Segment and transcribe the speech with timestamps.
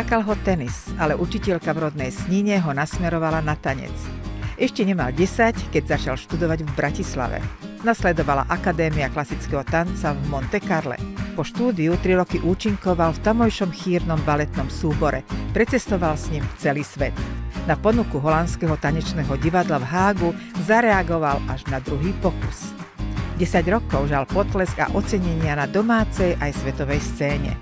[0.00, 3.92] Lákal ho tenis, ale učiteľka v rodnej Snine ho nasmerovala na tanec.
[4.56, 7.36] Ešte nemal 10, keď začal študovať v Bratislave.
[7.84, 10.96] Nasledovala Akadémia klasického tanca v Monte Carle.
[11.36, 15.20] Po štúdiu tri roky účinkoval v tamojšom chýrnom baletnom súbore.
[15.52, 17.12] Precestoval s ním celý svet.
[17.68, 20.30] Na ponuku holandského tanečného divadla v Hágu
[20.64, 22.72] zareagoval až na druhý pokus.
[23.36, 27.52] 10 rokov žal potlesk a ocenenia na domácej aj svetovej scéne.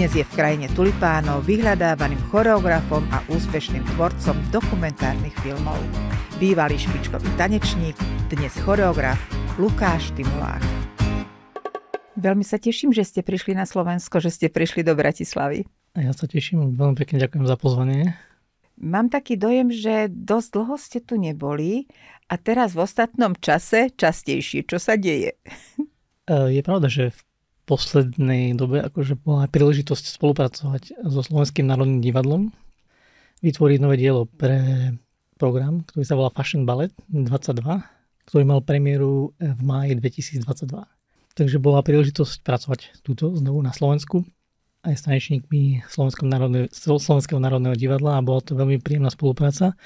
[0.00, 5.76] Dnes je v krajine tulipánov vyhľadávaným choreografom a úspešným tvorcom dokumentárnych filmov.
[6.40, 7.92] Bývalý špičkový tanečník,
[8.32, 9.20] dnes choreograf
[9.60, 10.64] Lukáš Timulák.
[12.16, 15.68] Veľmi sa teším, že ste prišli na Slovensko, že ste prišli do Bratislavy.
[15.92, 18.16] Ja sa teším, veľmi pekne ďakujem za pozvanie.
[18.80, 21.92] Mám taký dojem, že dosť dlho ste tu neboli
[22.24, 24.64] a teraz v ostatnom čase častejšie.
[24.64, 25.36] Čo sa deje?
[26.24, 27.20] E, je pravda, že v
[27.70, 32.50] poslednej dobe akože bola príležitosť spolupracovať so Slovenským národným divadlom,
[33.46, 34.90] vytvoriť nové dielo pre
[35.38, 37.62] program, ktorý sa volá Fashion Ballet 22,
[38.26, 40.66] ktorý mal premiéru v máji 2022.
[41.38, 44.26] Takže bola príležitosť pracovať túto znovu na Slovensku
[44.80, 49.76] aj s tanečníkmi Slovenského národného divadla a bola to veľmi príjemná spolupráca.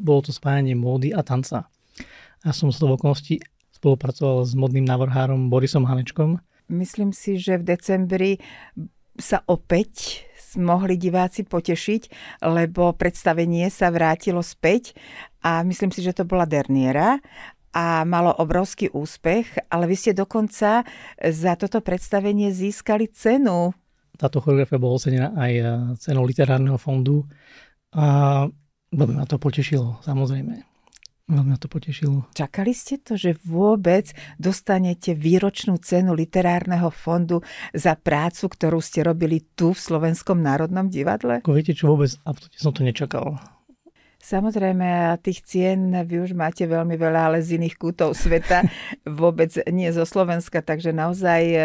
[0.00, 1.68] Bolo to spájanie módy a tanca.
[2.40, 3.44] Ja som z toho okolností
[3.76, 8.32] spolupracoval s modným návrhárom Borisom Hanečkom, myslím si, že v decembri
[9.18, 10.24] sa opäť
[10.56, 12.02] mohli diváci potešiť,
[12.46, 14.96] lebo predstavenie sa vrátilo späť
[15.44, 17.20] a myslím si, že to bola Derniera
[17.76, 20.88] a malo obrovský úspech, ale vy ste dokonca
[21.20, 23.76] za toto predstavenie získali cenu.
[24.16, 25.52] Táto choreografia bola ocenená aj
[26.00, 27.28] cenou literárneho fondu
[27.92, 28.48] a
[28.90, 30.67] veľmi ma to potešilo, samozrejme.
[31.28, 32.24] Veľmi ma to potešilo.
[32.32, 37.44] Čakali ste to, že vôbec dostanete výročnú cenu literárneho fondu
[37.76, 41.44] za prácu, ktorú ste robili tu v Slovenskom národnom divadle?
[41.44, 43.36] Ako viete čo, vôbec absolútne som to nečakal.
[44.18, 48.66] Samozrejme, tých cien vy už máte veľmi veľa, ale z iných kútov sveta,
[49.06, 51.58] vôbec nie zo Slovenska, takže naozaj e,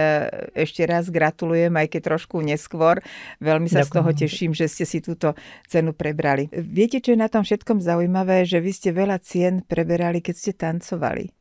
[0.53, 3.02] ešte raz gratulujem, aj keď trošku neskôr.
[3.41, 3.90] Veľmi sa Ďakujem.
[3.90, 5.34] z toho teším, že ste si túto
[5.66, 6.46] cenu prebrali.
[6.53, 10.52] Viete, čo je na tom všetkom zaujímavé, že vy ste veľa cien preberali, keď ste
[10.53, 11.34] tancovali.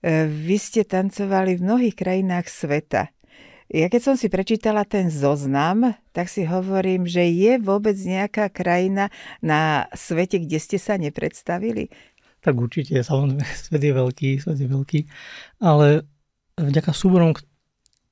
[0.00, 3.12] E, vy ste tancovali v mnohých krajinách sveta.
[3.70, 9.14] Ja keď som si prečítala ten zoznam, tak si hovorím, že je vôbec nejaká krajina
[9.38, 11.86] na svete, kde ste sa nepredstavili?
[12.42, 15.00] Tak určite, samozrejme, svet je veľký, svet je veľký,
[15.62, 16.02] ale
[16.58, 17.30] vďaka súborom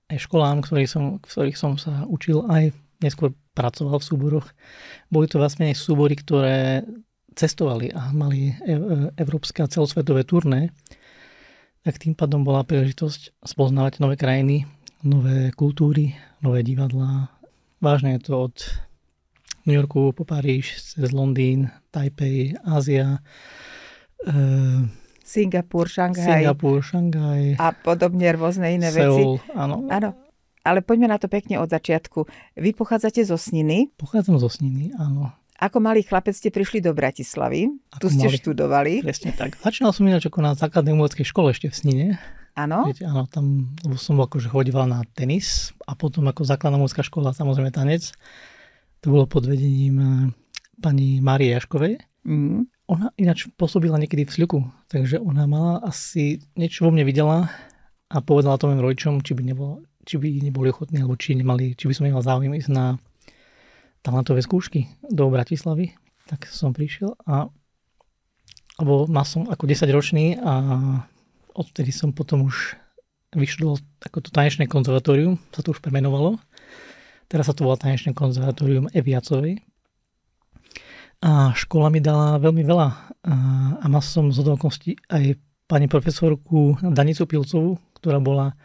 [0.08, 2.70] aj školám, ktorých som, v ktorých som sa učil, aj
[3.02, 4.46] neskôr pracoval v súboroch,
[5.10, 6.86] boli to vlastne aj súbory, ktoré
[7.34, 8.74] cestovali a mali e,
[9.18, 10.70] európske a celosvetové turné,
[11.82, 14.66] tak tým pádom bola príležitosť spoznávať nové krajiny,
[15.02, 17.30] nové kultúry, nové divadlá.
[17.78, 18.56] Vážne je to od
[19.68, 23.22] New Yorku po Paríž, cez Londýn, Taipei, Ázia,
[24.26, 24.34] e,
[25.22, 26.40] Singapur, Šanghaj.
[26.40, 27.60] Singapur, Šanghaj.
[27.60, 29.52] A podobne rôzne iné Seoul, veci.
[29.52, 29.84] áno.
[29.92, 30.16] áno.
[30.64, 32.28] Ale poďme na to pekne od začiatku.
[32.56, 33.92] Vy pochádzate zo Sniny?
[33.96, 35.32] Pochádzam zo Sniny, áno.
[35.58, 37.66] Ako malý chlapec ste prišli do Bratislavy.
[37.90, 38.92] Ako tu ste malý, študovali.
[39.02, 39.58] Presne tak.
[39.58, 42.06] Začínal som ináč ako na základnej umeleckej škole ešte v Snine.
[42.58, 42.90] Áno?
[42.90, 47.70] Viete, áno, tam som akože chodíval na tenis a potom ako základná mužská škola samozrejme
[47.70, 48.10] tanec.
[49.06, 50.10] To bolo pod vedením eh,
[50.82, 52.02] pani Márie Jaškovej.
[52.26, 52.66] Mm.
[52.88, 54.58] Ona ináč pôsobila niekedy v Sľuku,
[54.90, 57.52] takže ona mala asi niečo vo mne videla
[58.08, 61.76] a povedala to mojim rodičom, či by, nebolo, či by neboli ochotní, alebo či, nemali,
[61.76, 62.96] či by som nemal záujem ísť na
[64.00, 65.92] talentové skúšky do Bratislavy.
[66.26, 67.52] Tak som prišiel a
[68.78, 70.54] alebo mal som ako 10 ročný a
[71.58, 72.78] odtedy som potom už
[73.34, 76.38] vyštudoval ako to tanečné konzervatórium, sa to už premenovalo.
[77.28, 79.60] Teraz sa to volá tanečné konzervatórium Eviacovej.
[81.18, 82.88] A škola mi dala veľmi veľa.
[83.82, 85.36] A mal som z okolností aj
[85.68, 88.56] pani profesorku Danicu Pilcovú, ktorá bola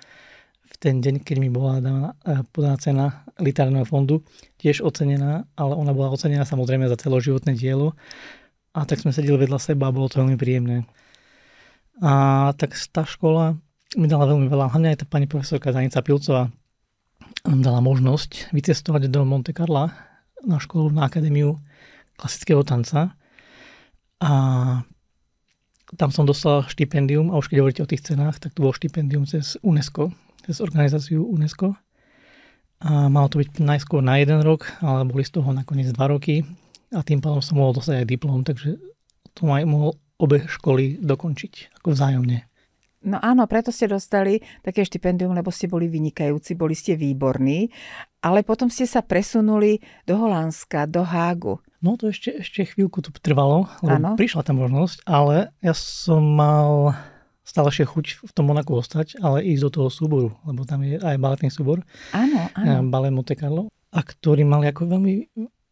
[0.64, 2.16] v ten deň, keď mi bola daná,
[2.56, 3.06] podaná cena
[3.36, 4.24] literárneho fondu,
[4.64, 8.00] tiež ocenená, ale ona bola ocenená samozrejme za celoživotné dielo.
[8.72, 10.88] A tak sme sedeli vedľa seba a bolo to veľmi príjemné.
[12.02, 13.60] A tak tá škola
[13.94, 16.50] mi dala veľmi veľa, hlavne aj tá pani profesorka Zanica Pilcová
[17.44, 19.94] nám dala možnosť vycestovať do Monte Carla
[20.42, 21.60] na školu, na akadémiu
[22.18, 23.14] klasického tanca.
[24.24, 24.32] A
[25.94, 29.28] tam som dostal štipendium a už keď hovoríte o tých cenách, tak to bolo štipendium
[29.30, 30.10] cez UNESCO,
[30.48, 31.78] cez organizáciu UNESCO.
[32.84, 36.44] A malo to byť najskôr na jeden rok, ale boli z toho nakoniec dva roky
[36.92, 38.76] a tým pádom som mohol dostať aj diplom, takže
[39.34, 42.40] to aj mohol obe školy dokončiť, ako vzájomne.
[43.04, 47.68] No áno, preto ste dostali také štipendium, lebo ste boli vynikajúci, boli ste výborní,
[48.24, 51.60] ale potom ste sa presunuli do Holandska, do Hágu.
[51.84, 54.16] No to ešte, ešte chvíľku to trvalo, lebo ano.
[54.16, 56.96] prišla tá možnosť, ale ja som mal
[57.44, 60.96] stále ešte chuť v tom Monaku ostať, ale ísť do toho súboru, lebo tam je
[60.96, 61.84] aj baletný súbor.
[62.16, 62.88] Áno, áno.
[62.88, 63.68] Ballet Monte Carlo.
[63.92, 65.14] A ktorý mali ako veľmi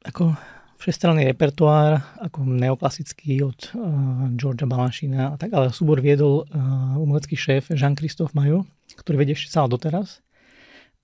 [0.04, 0.36] ako
[0.82, 7.38] všestranný repertoár, ako neoklasický od uh, Georgia Balanchina a tak, ale súbor viedol uh, umelecký
[7.38, 8.66] šéf Jean-Christophe Mayo,
[8.98, 10.26] ktorý vedie ešte stále doteraz.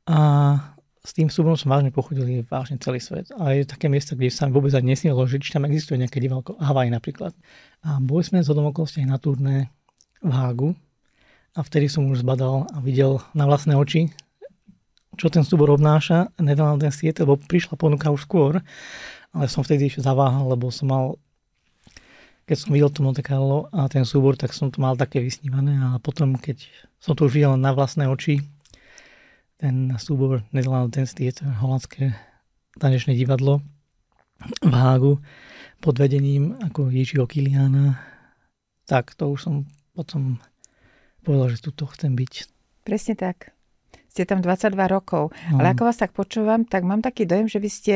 [0.09, 0.17] A
[1.05, 3.31] s tým súborom som vážne pochodili vážne celý svet.
[3.37, 6.59] A je také miesto, kde sa vôbec ani nesmelo žiť, či tam existuje nejaké divalko.
[6.59, 7.31] Havaj napríklad.
[7.79, 9.71] A boli sme z okolností na turné
[10.19, 10.75] v Hágu.
[11.55, 14.11] A vtedy som už zbadal a videl na vlastné oči,
[15.15, 16.27] čo ten súbor obnáša.
[16.43, 18.59] Nedal ten siete, lebo prišla ponuka už skôr
[19.35, 21.05] ale som vtedy zaváhal, lebo som mal
[22.47, 25.75] keď som videl to Monte Carlo a ten súbor, tak som to mal také vysnívané
[25.83, 26.63] a potom, keď
[26.95, 28.39] som to už videl na vlastné oči,
[29.59, 32.15] ten súbor Netherlands Dance Theater, holandské
[32.79, 33.59] tanečné divadlo
[34.63, 35.19] v Hágu
[35.83, 37.99] pod vedením ako Jižiho Kiliana,
[38.87, 39.55] tak to už som
[39.91, 40.39] potom
[41.27, 42.33] povedal, že tuto chcem byť.
[42.87, 43.51] Presne tak.
[44.07, 45.35] Ste tam 22 rokov.
[45.51, 45.59] No.
[45.59, 47.95] Ale ako vás tak počúvam, tak mám taký dojem, že vy ste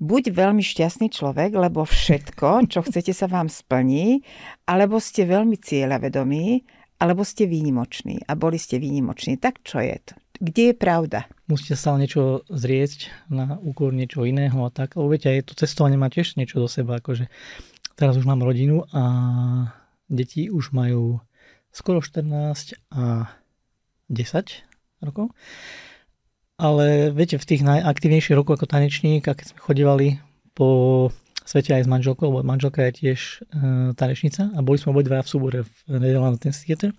[0.00, 4.20] buď veľmi šťastný človek, lebo všetko, čo chcete, sa vám splní,
[4.68, 6.64] alebo ste veľmi cieľavedomí,
[6.96, 9.36] alebo ste výnimoční a boli ste výnimoční.
[9.36, 10.14] Tak čo je to?
[10.36, 11.24] Kde je pravda?
[11.48, 14.96] Musíte sa niečo zrieť na úkor niečo iného a tak.
[14.96, 17.00] Lebo viete, aj to cestovanie má tiež niečo do seba.
[17.00, 17.32] Akože
[17.96, 19.02] teraz už mám rodinu a
[20.12, 21.24] deti už majú
[21.72, 23.32] skoro 14 a
[24.12, 25.32] 10 rokov.
[26.56, 30.06] Ale viete, v tých najaktívnejších rokoch ako tanečník, keď sme chodívali
[30.56, 31.12] po
[31.46, 33.36] svete aj s manželkou, lebo manželka je tiež e,
[33.94, 35.70] tanečnica a boli sme obidva v súbore v
[36.00, 36.90] Nederland Dance Theater.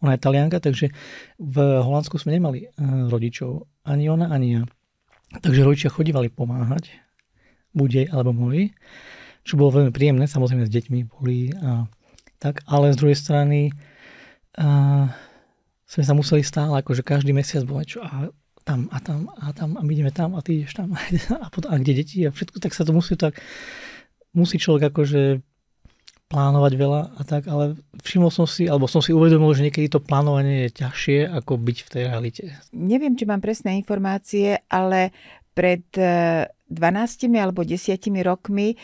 [0.00, 0.94] Ona je talianka, takže
[1.36, 2.66] v Holandsku sme nemali e,
[3.10, 3.68] rodičov.
[3.84, 4.62] Ani ona, ani ja.
[5.42, 6.94] Takže rodičia chodívali pomáhať,
[7.76, 8.72] buď jej alebo moji,
[9.44, 11.86] čo bolo veľmi príjemné, samozrejme s deťmi boli a
[12.40, 13.70] tak, ale z druhej strany
[14.56, 15.06] a,
[15.86, 18.32] sme sa museli stále, akože každý mesiac bolo čo a
[18.64, 20.94] tam a tam a tam a my ideme tam a ty ideš tam
[21.44, 23.40] a, potom, a kde deti a všetko, tak sa to musí tak,
[24.36, 25.42] musí človek akože
[26.30, 27.74] plánovať veľa a tak, ale
[28.06, 31.78] všimol som si, alebo som si uvedomil, že niekedy to plánovanie je ťažšie ako byť
[31.82, 32.42] v tej realite.
[32.70, 35.10] Neviem, či mám presné informácie, ale
[35.58, 38.76] pred 12 e, alebo 10 rokmi e,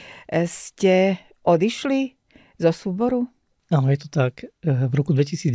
[0.51, 2.19] ste odišli
[2.59, 3.31] zo súboru?
[3.67, 4.47] Áno, je to tak.
[4.47, 5.51] E, v roku 2010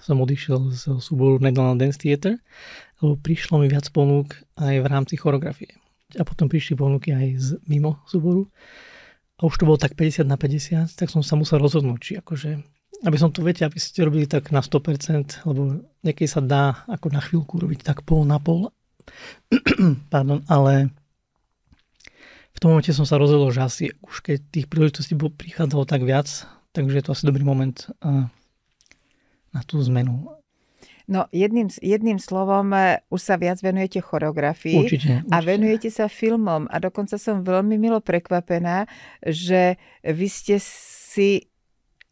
[0.00, 2.36] som odišiel z súboru Netherlands Dance Theater
[3.04, 5.76] lebo prišlo mi viac ponúk aj v rámci choreografie.
[6.16, 8.48] A potom prišli ponuky aj z mimo súboru.
[9.36, 12.50] A už to bolo tak 50 na 50, tak som sa musel rozhodnúť, či akože,
[13.04, 17.06] aby som to, viete, aby ste robili tak na 100%, lebo niekedy sa dá ako
[17.12, 18.72] na chvíľku robiť tak pol na pol.
[20.12, 20.94] Pardon, ale
[22.54, 26.46] v tom momente som sa rozhodol, že asi už keď tých príležitostí prichádzalo tak viac,
[26.74, 27.86] takže je to asi dobrý moment
[29.54, 30.34] na tú zmenu.
[31.04, 35.28] No jedným, jedným slovom e, už sa viac venujete choreografii určite, určite.
[35.28, 36.64] a venujete sa filmom.
[36.72, 38.88] A dokonca som veľmi milo prekvapená,
[39.20, 41.52] že vy ste si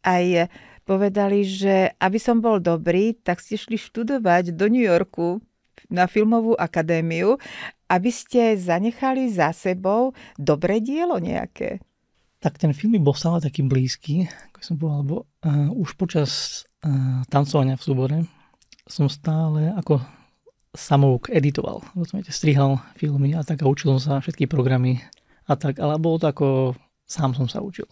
[0.05, 0.45] aj
[0.85, 5.41] povedali, že aby som bol dobrý, tak ste šli študovať do New Yorku
[5.89, 7.41] na filmovú akadémiu,
[7.89, 11.81] aby ste zanechali za sebou dobré dielo nejaké.
[12.43, 15.15] Tak ten film bol stále taký blízky, ako som povedal, lebo
[15.47, 18.17] uh, už počas uh, tancovania v súbore
[18.83, 20.03] som stále ako
[20.75, 21.79] samouk editoval.
[21.95, 24.99] Rozumiete, strihal filmy a tak a učil som sa všetky programy
[25.47, 26.47] a tak, ale bolo to ako
[27.07, 27.87] sám som sa učil.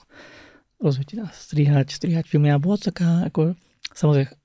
[0.84, 3.56] Rozumiete, strihať, strihať filmy a bolo taká ako,
[3.96, 4.36] samozrejme,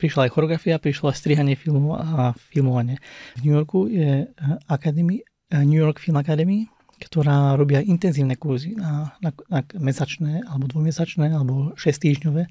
[0.00, 2.96] prišla aj choreografia, prišlo aj strihanie filmov a filmovanie.
[3.36, 4.32] V New Yorku je
[4.70, 5.20] Academy,
[5.52, 11.34] New York Film Academy, ktorá robí aj intenzívne kurzy na, na, na mesačné, alebo dvojmesačné,
[11.34, 12.46] alebo šestýždňové,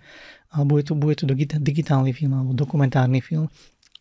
[0.51, 1.25] alebo je to, bude to
[1.60, 3.48] digitálny film, alebo dokumentárny film.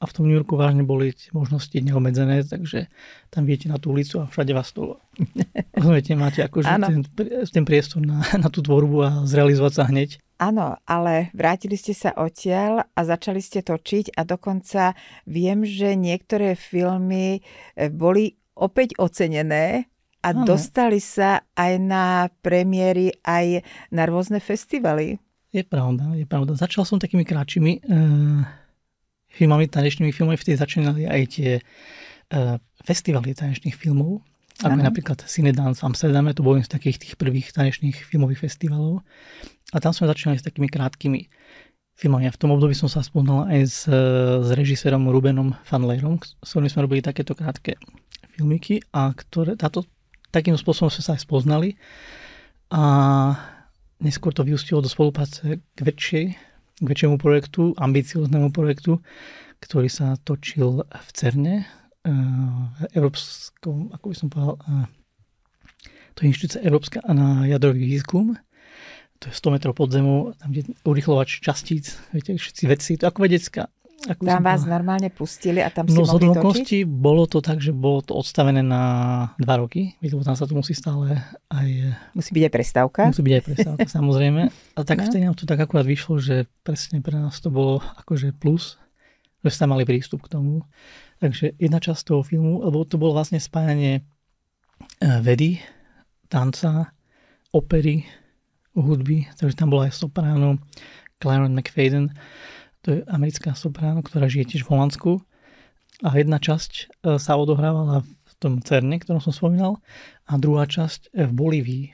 [0.01, 2.89] A v tom New Yorku vážne boli možnosti neobmedzené, takže
[3.29, 4.97] tam viete na tú ulicu a všade vás to...
[5.77, 7.05] Rozumiete, máte akože ten,
[7.45, 10.17] ten priestor na, na tú tvorbu a zrealizovať sa hneď.
[10.41, 14.97] Áno, ale vrátili ste sa odtiaľ a začali ste točiť a dokonca
[15.29, 17.45] viem, že niektoré filmy
[17.77, 19.90] eh, boli opäť ocenené
[20.21, 20.45] a ano.
[20.45, 25.17] dostali sa aj na premiéry, aj na rôzne festivaly.
[25.51, 26.55] Je pravda, je pravda.
[26.55, 28.45] Začal som takými kratšími uh,
[29.33, 34.23] filmami, tanečnými filmami, vtedy začínali aj tie uh, festivaly tanečných filmov,
[34.61, 38.45] ako je napríklad Cinedance v Amsterdame, to bol jeden z takých tých prvých tanečných filmových
[38.45, 39.01] festivalov.
[39.73, 41.33] A tam sme začínali s takými krátkými
[41.97, 42.29] filmami.
[42.29, 43.81] Ja v tom období som sa spoznal aj s,
[44.41, 47.81] s režisérom Rubenom Fanlerom, s ktorým sme robili takéto krátke
[48.37, 49.89] filmiky a ktoré, táto,
[50.31, 51.79] takým spôsobom sme sa aj spoznali
[52.71, 52.83] a
[54.01, 56.25] neskôr to vyústilo do spolupráce k väčšej,
[56.81, 59.03] k väčšiemu projektu, ambicioznému projektu,
[59.61, 61.55] ktorý sa točil v CERNE,
[62.01, 64.87] v eh, Európskom, ako by som povedal, eh,
[66.17, 68.41] to je inštitúcia Európska na jadrový výskum,
[69.21, 73.29] to je 100 metrov pod zemou, tam je urychlovač častíc, viete, všetci vedci, to ako
[73.29, 73.69] vedecká.
[74.01, 74.73] Ako tam vás povedal.
[74.81, 76.89] normálne pustili a tam no, ste mohli točiť?
[76.89, 78.83] bolo to tak, že bolo to odstavené na
[79.37, 81.21] dva roky, lebo tam sa to musí stále
[81.53, 81.69] aj...
[82.17, 83.03] Musí byť aj prestávka.
[83.13, 84.43] Musí byť aj prestávka, samozrejme.
[84.49, 85.05] A tak no.
[85.05, 88.81] vtedy nám to tak akurát vyšlo, že presne pre nás to bolo akože plus,
[89.45, 90.65] že ste mali prístup k tomu.
[91.21, 95.61] Takže jedna časť toho filmu, lebo to bolo vlastne spájanie eh, vedy,
[96.33, 96.97] tanca,
[97.53, 98.09] opery,
[98.73, 100.57] hudby, takže tam bola aj sopráno
[101.21, 102.17] Claren McFadden,
[102.81, 105.11] to je americká sopráno, ktorá žije tiež v Holandsku
[106.01, 106.85] a jedna časť e,
[107.21, 109.85] sa odohrávala v tom Cerne, ktorom som spomínal
[110.25, 111.85] a druhá časť v Bolívii.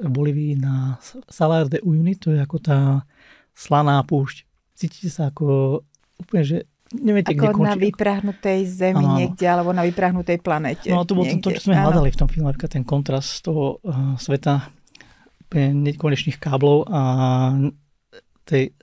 [0.00, 0.96] v Bolívii na
[1.28, 2.78] Salar de Uyuni, to je ako tá
[3.52, 4.48] slaná púšť.
[4.74, 5.80] Cítite sa ako
[6.18, 6.58] úplne, že
[6.90, 7.68] neviete, ako kde končí.
[7.68, 9.16] na vyprahnutej zemi ano.
[9.20, 10.88] niekde, alebo na vyprahnutej planete.
[10.88, 11.92] No to bolo to, čo sme ano.
[11.92, 14.72] hľadali v tom filme, ten kontrast toho uh, sveta
[15.54, 17.00] nekonečných káblov a
[18.42, 18.74] tej,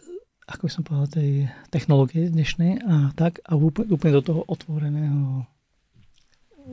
[0.47, 1.31] ako by som povedal, tej
[1.69, 5.45] technológie dnešnej a tak a úplne, úplne do toho otvoreného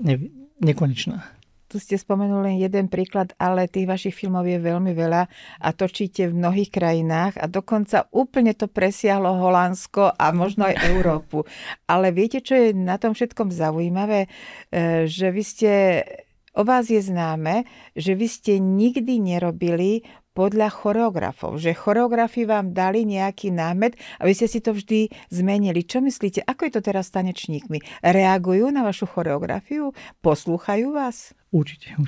[0.02, 0.14] ne,
[0.60, 1.38] nekonečná.
[1.68, 5.28] Tu ste spomenuli len jeden príklad, ale tých vašich filmov je veľmi veľa
[5.60, 11.44] a točíte v mnohých krajinách a dokonca úplne to presiahlo Holandsko a možno aj Európu.
[11.84, 14.25] Ale viete, čo je na tom všetkom zaujímavé?
[14.25, 15.72] E, že vy ste
[16.58, 17.62] O vás je známe,
[17.94, 20.02] že vy ste nikdy nerobili
[20.38, 25.83] podľa choreografov, že choreografi vám dali nejaký námet a vy ste si to vždy zmenili.
[25.83, 27.83] Čo myslíte, ako je to teraz s tanečníkmi?
[28.07, 29.90] Reagujú na vašu choreografiu?
[30.23, 31.35] Poslúchajú vás?
[31.50, 31.99] Určite.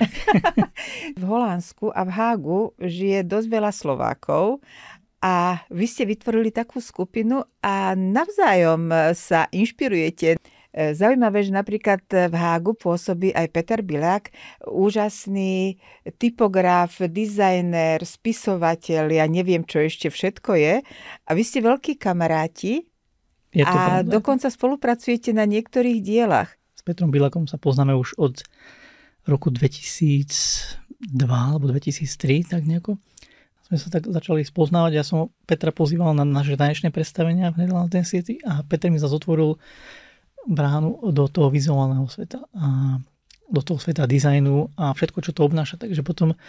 [1.19, 4.63] v Holandsku a v Hágu žije dosť veľa Slovákov
[5.19, 10.39] a vy ste vytvorili takú skupinu a navzájom sa inšpirujete.
[10.71, 14.31] E, zaujímavé, že napríklad v Hágu pôsobí aj Peter Bilák,
[14.67, 15.75] úžasný
[16.15, 20.73] typograf, dizajner, spisovateľ, ja neviem, čo ešte všetko je.
[21.27, 22.87] A vy ste veľkí kamaráti
[23.51, 24.07] je to a pravda?
[24.07, 26.55] dokonca spolupracujete na niektorých dielach.
[26.71, 28.39] S Petrom Bilakom sa poznáme už od
[29.27, 30.79] roku 2002
[31.27, 32.95] alebo 2003, tak nejako
[33.67, 34.91] sme sa tak začali spoznávať.
[34.95, 39.15] Ja som Petra pozýval na naše tanečné predstavenia v Netherlands City a Peter mi zase
[39.15, 39.59] otvoril
[40.47, 42.97] bránu do toho vizuálneho sveta a
[43.51, 45.75] do toho sveta dizajnu a všetko, čo to obnáša.
[45.75, 46.39] Takže potom,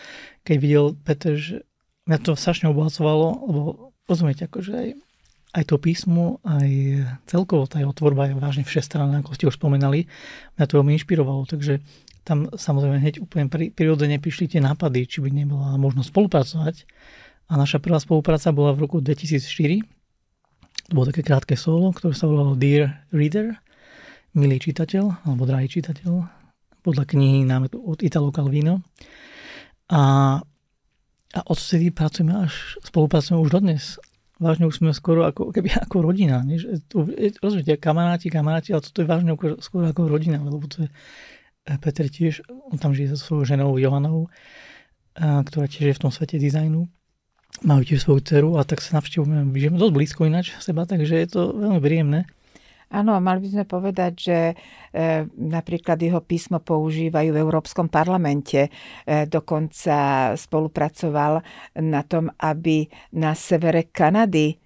[0.46, 1.66] keď videl Peter, že
[2.06, 3.60] mňa to strašne obohacovalo, lebo
[4.06, 4.88] rozumiete, akože aj,
[5.58, 6.70] aj to písmo, aj
[7.26, 10.06] celkovo tá jeho tvorba je vážne všestranná, ako ste už spomenali.
[10.56, 11.82] Mňa to veľmi inšpirovalo, takže
[12.22, 16.86] tam samozrejme hneď úplne prirodzene prišli tie nápady, či by nebola možnosť spolupracovať.
[17.50, 19.82] A naša prvá spolupráca bola v roku 2004.
[20.86, 23.58] To bolo také krátke solo, ktoré sa volalo Dear Reader
[24.32, 26.10] milý čitateľ, alebo drahý čitateľ,
[26.82, 28.82] podľa knihy námetu od Italo Calvino.
[29.92, 30.02] A,
[31.32, 33.84] a odvtedy pracujeme až, spolupracujeme už dodnes.
[34.42, 36.42] Vážne už sme skoro ako, keby ako rodina.
[36.42, 36.58] Nie?
[37.38, 42.10] Rozumiete, kamaráti, kamaráti, ale toto je vážne skoro ako rodina, lebo to je eh, Peter
[42.10, 44.26] tiež, on tam žije so svojou ženou Johanou,
[45.12, 46.88] a, ktorá tiež je v tom svete dizajnu.
[47.62, 51.28] Majú tiež svoju dceru a tak sa navštevujeme, žijeme dosť blízko ináč seba, takže je
[51.28, 52.20] to veľmi príjemné.
[52.92, 54.54] Áno, mali by sme povedať, že e,
[55.32, 58.68] napríklad jeho písmo používajú v Európskom parlamente.
[58.68, 58.70] E,
[59.24, 61.40] dokonca spolupracoval
[61.80, 62.84] na tom, aby
[63.16, 64.60] na severe Kanady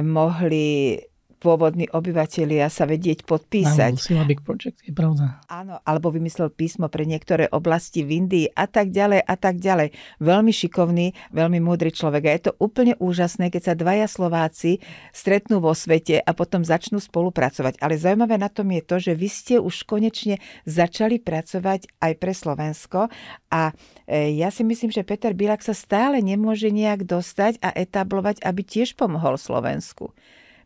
[0.00, 0.96] mohli
[1.42, 4.14] pôvodní obyvateľia sa vedieť podpísať.
[4.14, 5.42] Áno, Big Project, je pravda.
[5.50, 9.90] Áno, alebo vymyslel písmo pre niektoré oblasti v Indii a tak ďalej a tak ďalej.
[10.22, 12.22] Veľmi šikovný, veľmi múdry človek.
[12.30, 14.78] A je to úplne úžasné, keď sa dvaja Slováci
[15.10, 17.82] stretnú vo svete a potom začnú spolupracovať.
[17.82, 22.32] Ale zaujímavé na tom je to, že vy ste už konečne začali pracovať aj pre
[22.32, 23.10] Slovensko
[23.50, 23.74] a
[24.06, 28.62] e, ja si myslím, že Peter Bilak sa stále nemôže nejak dostať a etablovať, aby
[28.62, 30.14] tiež pomohol Slovensku.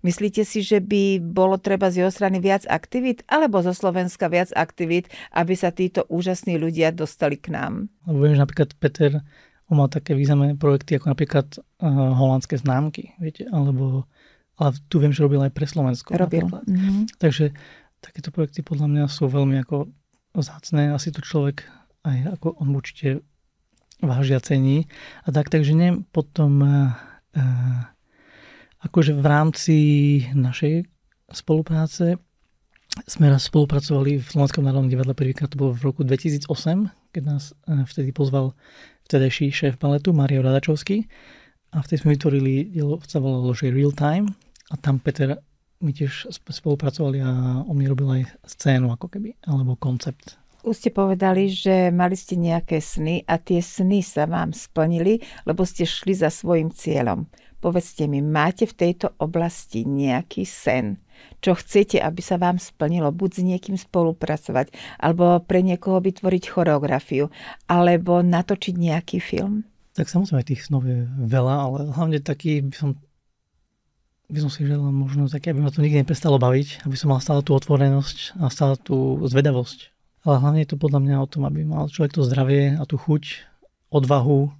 [0.07, 4.55] Myslíte si, že by bolo treba z jeho strany viac aktivít, alebo zo Slovenska viac
[4.55, 7.91] aktivít, aby sa títo úžasní ľudia dostali k nám?
[8.07, 9.19] Lebo viem, že napríklad Peter
[9.67, 14.07] on mal také významné projekty, ako napríklad uh, holandské známky, viete, alebo
[14.57, 16.17] ale tu viem, že robil aj pre Slovensko.
[16.17, 16.49] Robil.
[16.49, 17.21] Mm-hmm.
[17.21, 17.53] Takže
[18.01, 19.93] takéto projekty podľa mňa sú veľmi ako
[20.41, 20.97] zácne.
[20.97, 21.69] Asi to človek
[22.09, 23.21] aj ako on určite
[24.01, 24.89] vážia cení.
[25.29, 26.97] A tak, takže neviem potom uh,
[28.87, 29.76] Akože v rámci
[30.31, 30.87] našej
[31.35, 32.23] spolupráce
[33.11, 36.47] sme raz spolupracovali v Slovenskom národnom divadle prvýkrát, to bolo v roku 2008,
[37.11, 38.55] keď nás e, vtedy pozval
[39.11, 41.02] vtedajší šéf baletu Mario Radačovský
[41.75, 44.31] a vtedy sme vytvorili dielo, sa volalo že Real Time
[44.71, 45.35] a tam Peter
[45.83, 50.38] my tiež spolupracovali a on mi robil aj scénu ako keby, alebo koncept.
[50.62, 55.62] Už ste povedali, že mali ste nejaké sny a tie sny sa vám splnili, lebo
[55.62, 57.26] ste šli za svojim cieľom.
[57.66, 61.02] Povedzte mi, máte v tejto oblasti nejaký sen,
[61.42, 64.70] čo chcete, aby sa vám splnilo, buď s niekým spolupracovať,
[65.02, 67.26] alebo pre niekoho vytvoriť choreografiu,
[67.66, 69.66] alebo natočiť nejaký film?
[69.99, 72.90] Tak samozrejme tých snov je veľa, ale hlavne taký by som
[74.30, 77.18] by som si želal možno také, aby ma to nikdy neprestalo baviť, aby som mal
[77.18, 79.90] stále tú otvorenosť a stále tú zvedavosť.
[80.23, 82.94] Ale hlavne je to podľa mňa o tom, aby mal človek to zdravie a tú
[82.94, 83.42] chuť,
[83.90, 84.54] odvahu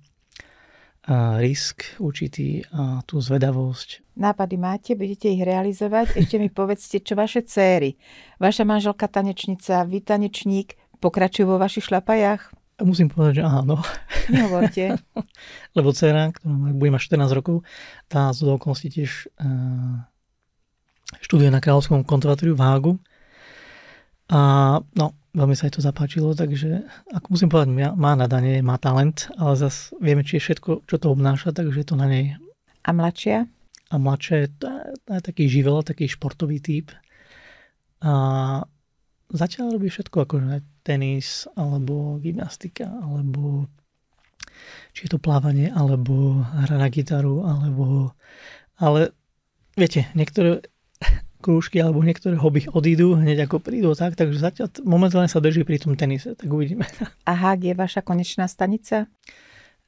[1.39, 4.19] risk určitý a tú zvedavosť.
[4.19, 6.19] Nápady máte, budete ich realizovať.
[6.19, 7.95] Ešte mi povedzte, čo vaše céry.
[8.43, 12.51] Vaša manželka tanečnica, vy tanečník, pokračujú vo vašich šlapajách?
[12.83, 13.81] Musím povedať, že áno.
[14.29, 15.01] Nehovorte.
[15.77, 17.57] Lebo dcera, ktorá bude mať 14 rokov,
[18.11, 20.05] tá z okolností tiež uh,
[21.25, 22.93] študuje na Kráľovskom konzervatóriu v Hágu.
[24.29, 24.41] A
[24.93, 29.61] no, veľmi sa jej to zapáčilo, takže ako musím povedať, má nadanie, má talent, ale
[29.61, 32.41] zase vieme, či je všetko, čo to obnáša, takže je to na nej.
[32.89, 33.45] A mladšia?
[33.93, 34.67] A mladšia je, to,
[35.13, 36.91] je taký živel, taký športový typ.
[38.01, 38.13] A
[39.29, 40.35] zatiaľ robí všetko, ako
[40.81, 43.69] tenis, alebo gymnastika, alebo
[44.97, 48.17] či je to plávanie, alebo hra na gitaru, alebo...
[48.81, 49.13] Ale
[49.77, 50.65] viete, niektoré
[51.47, 55.79] krúžky alebo niektoré hobby odídu hneď ako prídu tak, takže zatiaľ momentálne sa drží pri
[55.79, 56.83] tom tenise, tak uvidíme.
[57.31, 59.07] A Hák je vaša konečná stanica?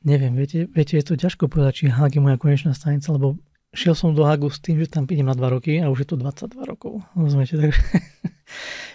[0.07, 3.35] Neviem, viete, viete, je to ťažko povedať, či Hák je moja konečná stanica, lebo
[3.75, 6.09] šiel som do Hagu s tým, že tam idem na 2 roky a už je
[6.15, 7.03] to 22 rokov.
[7.19, 7.83] Rozumiete, takže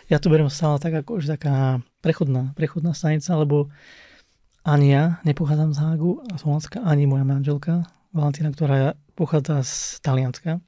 [0.08, 3.68] ja to beriem stále tak ako už taká prechodná, prechodná stanica, lebo
[4.64, 7.84] ani ja nepochádzam z Hagu a Slovenska, ani moja manželka
[8.16, 10.64] Valentína, ktorá pochádza z Talianska.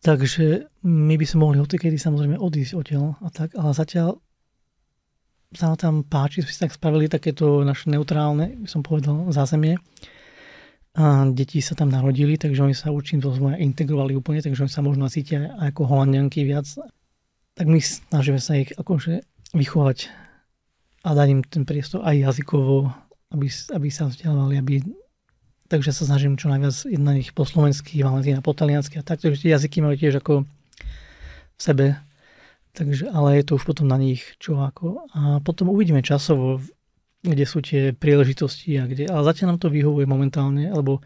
[0.00, 4.16] Takže my by sme mohli odtedy samozrejme odísť odtiaľ a tak, ale zatiaľ
[5.52, 9.76] sa tam páči, sme si tak spravili takéto naše neutrálne, by som povedal, zázemie.
[10.94, 14.82] A deti sa tam narodili, takže oni sa určitým spôsobom integrovali úplne, takže oni sa
[14.82, 16.66] možno cítia aj ako holandianky viac.
[17.54, 19.22] Tak my snažíme sa ich akože
[19.54, 19.98] vychovať
[21.02, 22.90] a dať im ten priestor aj jazykovo,
[23.34, 24.74] aby, aby sa vzdelávali, aby
[25.70, 29.46] takže sa snažím čo najviac na nich po slovensky, Valentína po taliansky a tak, takže
[29.46, 31.86] tie jazyky majú tiež ako v sebe,
[32.74, 35.06] takže, ale je to už potom na nich čo ako.
[35.14, 36.58] A potom uvidíme časovo,
[37.22, 40.98] kde sú tie príležitosti a kde, ale zatiaľ nám to vyhovuje momentálne, lebo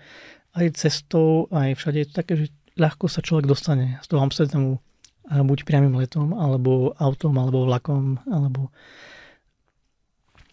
[0.56, 2.46] aj cestou, aj všade je to také, že
[2.78, 4.80] ľahko sa človek dostane z toho Amsterdamu
[5.24, 8.70] buď priamým letom, alebo autom, alebo vlakom, alebo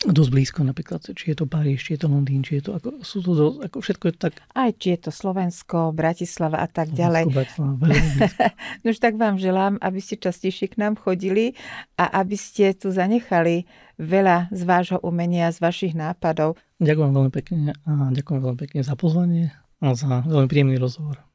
[0.02, 3.06] dosť blízko napríklad, či je to Paríž, či je to Londýn, či je to ako,
[3.06, 4.34] sú to dosť, ako všetko je to tak...
[4.58, 7.30] Aj či je to Slovensko, Bratislava a tak ďalej.
[8.82, 11.54] no už tak vám želám, aby ste častejšie k nám chodili
[12.02, 13.70] a aby ste tu zanechali
[14.02, 16.58] veľa z vášho umenia, z vašich nápadov.
[16.82, 19.54] Ďakujem veľmi pekne a ďakujem veľmi pekne za pozvanie
[19.86, 21.31] a za veľmi príjemný rozhovor.